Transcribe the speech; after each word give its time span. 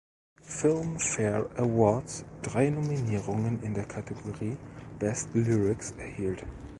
Filmfare 0.41 1.51
Awards 1.59 2.25
drei 2.41 2.71
Nominierungen 2.71 3.61
in 3.61 3.75
der 3.75 3.85
Kategorie 3.85 4.57
„Best 4.97 5.29
Lyrics“ 5.35 5.91
erhielt. 5.91 6.43